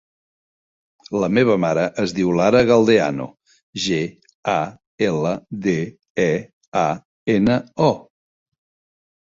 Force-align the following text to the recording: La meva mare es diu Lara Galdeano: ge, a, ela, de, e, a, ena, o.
La 1.23 1.27
meva 1.37 1.57
mare 1.65 1.83
es 2.03 2.13
diu 2.19 2.31
Lara 2.39 2.61
Galdeano: 2.71 3.27
ge, 3.85 4.01
a, 4.55 4.57
ela, 5.11 5.37
de, 5.69 5.77
e, 6.27 6.29
a, 6.89 6.89
ena, 7.39 7.63
o. 7.93 7.95